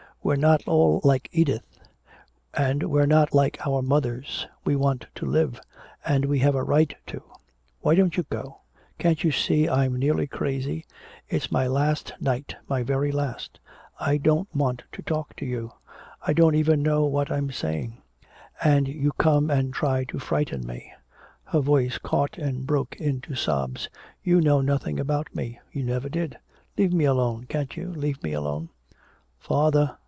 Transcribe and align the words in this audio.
We're 0.23 0.35
not 0.35 0.61
all 0.67 1.01
like 1.03 1.29
Edith 1.31 1.65
and 2.53 2.83
we're 2.83 3.07
not 3.07 3.33
like 3.33 3.57
our 3.65 3.81
mothers! 3.81 4.45
We 4.63 4.75
want 4.75 5.07
to 5.15 5.25
live! 5.25 5.59
And 6.05 6.25
we 6.25 6.37
have 6.39 6.53
a 6.53 6.63
right 6.63 6.93
to! 7.07 7.23
Why 7.79 7.95
don't 7.95 8.15
you 8.15 8.21
go? 8.29 8.59
Can't 8.99 9.23
you 9.23 9.31
see 9.31 9.67
I'm 9.67 9.95
nearly 9.97 10.27
crazy? 10.27 10.85
It's 11.27 11.51
my 11.51 11.65
last 11.65 12.13
night, 12.21 12.55
my 12.69 12.83
very 12.83 13.11
last! 13.11 13.59
I 13.99 14.17
don't 14.17 14.47
want 14.55 14.83
to 14.91 15.01
talk 15.01 15.35
to 15.37 15.45
you 15.45 15.71
I 16.21 16.33
don't 16.33 16.53
even 16.53 16.83
know 16.83 17.05
what 17.05 17.31
I'm 17.31 17.49
saying! 17.51 17.99
And 18.63 18.87
you 18.87 19.13
come 19.13 19.49
and 19.49 19.73
try 19.73 20.03
to 20.03 20.19
frighten 20.19 20.67
me!" 20.67 20.93
Her 21.45 21.61
voice 21.61 21.97
caught 21.97 22.37
and 22.37 22.67
broke 22.67 22.95
into 22.97 23.33
sobs. 23.33 23.89
"You 24.21 24.39
know 24.39 24.61
nothing 24.61 24.99
about 24.99 25.33
me! 25.33 25.59
You 25.71 25.83
never 25.83 26.09
did! 26.09 26.37
Leave 26.77 26.93
me 26.93 27.05
alone, 27.05 27.45
can't 27.49 27.75
you 27.75 27.91
leave 27.91 28.21
me 28.21 28.33
alone!" 28.33 28.69
"Father?" 29.39 29.97